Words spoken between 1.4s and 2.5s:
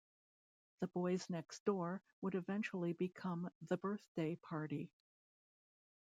Door would